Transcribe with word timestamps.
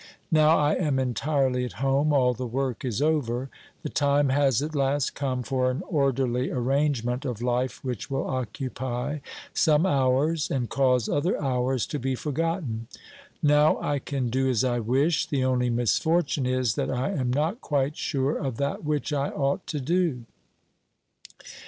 Now 0.31 0.57
I 0.57 0.73
am 0.73 0.97
entirely 0.97 1.63
at 1.63 1.73
home; 1.73 2.11
all 2.11 2.33
the 2.33 2.47
work 2.47 2.83
is 2.83 3.03
over. 3.03 3.49
The 3.83 3.89
time 3.89 4.29
has 4.29 4.59
at 4.63 4.73
last 4.73 5.13
come 5.13 5.43
for 5.43 5.69
an 5.69 5.83
orderly 5.87 6.49
arrangement 6.49 7.23
of 7.23 7.39
life 7.39 7.83
which 7.83 8.09
will 8.09 8.25
occupy 8.27 9.19
some 9.53 9.85
hours 9.85 10.49
and 10.49 10.67
cause 10.71 11.07
other 11.07 11.39
hours 11.39 11.85
to 11.85 11.99
be 11.99 12.15
forgotten. 12.15 12.87
Now 13.43 13.79
I 13.79 13.99
can 13.99 14.31
do 14.31 14.49
as 14.49 14.63
I 14.63 14.79
wish 14.79 15.27
\ 15.27 15.27
the 15.27 15.43
only 15.43 15.69
misfortune 15.69 16.47
is 16.47 16.73
that 16.73 16.89
I 16.89 17.11
am 17.11 17.31
not 17.31 17.61
quite 17.61 17.95
sure 17.95 18.35
of 18.39 18.57
that 18.57 18.83
which 18.83 19.13
I 19.13 19.29
ought 19.29 19.67
to 19.67 19.79
do. 19.79 20.23